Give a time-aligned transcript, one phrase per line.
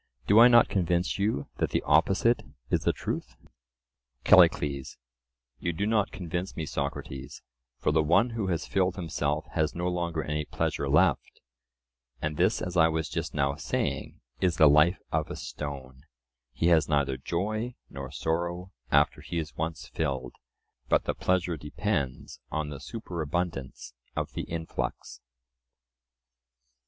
[0.25, 3.35] Do I not convince you that the opposite is the truth?
[4.23, 4.97] CALLICLES:
[5.59, 7.43] You do not convince me, Socrates,
[7.77, 11.39] for the one who has filled himself has no longer any pleasure left;
[12.19, 16.01] and this, as I was just now saying, is the life of a stone:
[16.51, 20.33] he has neither joy nor sorrow after he is once filled;
[20.89, 25.21] but the pleasure depends on the superabundance of the influx.